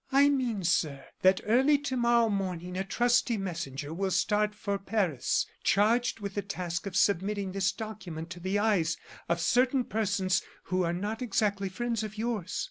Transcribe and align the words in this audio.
"I 0.11 0.29
mean, 0.29 0.63
sir, 0.63 1.05
that 1.21 1.41
early 1.45 1.77
to 1.77 1.95
morrow 1.95 2.27
morning 2.27 2.75
a 2.75 2.83
trusty 2.83 3.37
messenger 3.37 3.93
will 3.93 4.09
start 4.09 4.55
for 4.55 4.79
Paris, 4.79 5.45
charged 5.63 6.21
with 6.21 6.33
the 6.33 6.41
task 6.41 6.87
of 6.87 6.95
submitting 6.95 7.51
this 7.51 7.71
document 7.71 8.31
to 8.31 8.39
the 8.39 8.57
eyes 8.57 8.97
of 9.29 9.39
certain 9.39 9.83
persons 9.83 10.41
who 10.63 10.83
are 10.83 10.91
not 10.91 11.21
exactly 11.21 11.69
friends 11.69 12.01
of 12.01 12.17
yours. 12.17 12.59